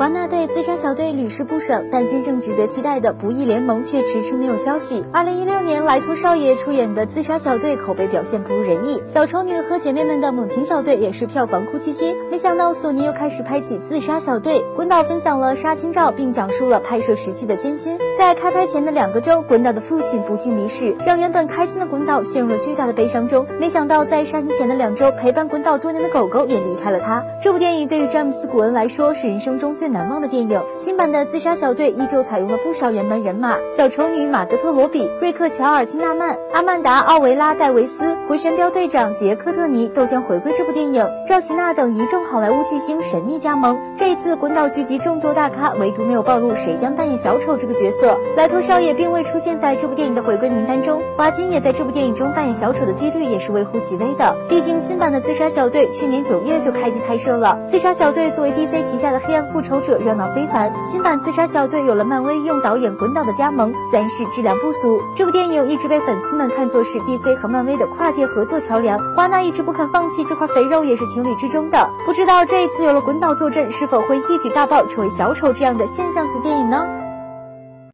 [0.00, 5.04] 华纳对自杀小队屡试不爽，但真正值得期待的《不义联盟》却迟迟没有消息。
[5.12, 12.16] 二零一六年，莱托少爷出演的《自杀小队》口碑表现不如人意，小丑女和姐妹们的猛禽小队也是票房哭唧唧。
[12.30, 17.98] 没想到索尼又开始拍起《自杀小队》，滚导分享了杀青照，并讲述了拍摄时期的艰辛。
[18.18, 23.46] 在开拍前的两个周，滚导的父亲不幸离世，让原本开心的滚导陷入了巨大的悲伤中。
[23.60, 27.22] 没想到在杀青前的两周，陪伴滚导多年的狗狗也离开了他。
[27.38, 30.60] 这部电影对于詹姆斯·古恩来说是人生中最难忘的电影。
[30.78, 41.06] 新版的《自杀小队》依旧采用了不少原班人马，小丑女马格特·罗比、瑞克·乔尔·金纳曼、阿曼达·奥维拉·戴维斯、回旋镖队长杰克·特尼都将回归这部电影。
[41.26, 43.78] 赵希娜等一众好莱坞巨星神秘加盟。
[43.96, 48.16] 这一次，滚导聚集众多大咖，唯独没有暴露谁将扮演小丑这个角色。
[48.36, 54.36] 莱托少爷并未出现在这部电影的回归名单中，华金也在这部电影中扮演小丑的几率也是微乎其微的。
[54.48, 57.58] 毕竟，新版的《自杀小队》去年九月就开机拍摄了。
[57.68, 60.72] 自杀小队作为 DC 旗下的黑暗复仇者，热闹非凡。
[60.82, 64.98] 新版《自杀小队》有了漫威用导演滚导的加盟，自然是质量不俗。
[65.14, 71.90] 这部电影一直被粉丝们看作是 DC 和漫威的跨界合作桥梁，华纳一直不肯放弃这块肥肉，也是情理之中的。
[72.06, 76.86] 不知道这一次有了滚导坐镇，是否会一举大爆，成为小丑这样的现象级电影呢？